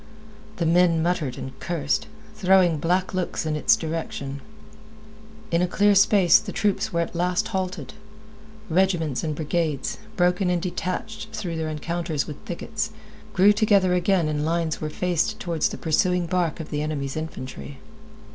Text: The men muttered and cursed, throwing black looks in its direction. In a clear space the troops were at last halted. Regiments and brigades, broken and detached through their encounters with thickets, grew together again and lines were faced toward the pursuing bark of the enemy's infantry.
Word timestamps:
The 0.55 0.65
men 0.65 1.03
muttered 1.03 1.37
and 1.37 1.51
cursed, 1.59 2.07
throwing 2.33 2.79
black 2.79 3.13
looks 3.13 3.45
in 3.45 3.55
its 3.55 3.75
direction. 3.75 4.41
In 5.51 5.61
a 5.61 5.67
clear 5.67 5.93
space 5.93 6.39
the 6.39 6.51
troops 6.51 6.91
were 6.91 7.01
at 7.01 7.13
last 7.13 7.49
halted. 7.49 7.93
Regiments 8.67 9.23
and 9.23 9.35
brigades, 9.35 9.99
broken 10.15 10.49
and 10.49 10.59
detached 10.59 11.29
through 11.35 11.55
their 11.57 11.69
encounters 11.69 12.25
with 12.25 12.37
thickets, 12.45 12.89
grew 13.33 13.53
together 13.53 13.93
again 13.93 14.27
and 14.27 14.43
lines 14.43 14.81
were 14.81 14.89
faced 14.89 15.39
toward 15.39 15.61
the 15.61 15.77
pursuing 15.77 16.25
bark 16.25 16.59
of 16.59 16.71
the 16.71 16.81
enemy's 16.81 17.15
infantry. 17.15 17.77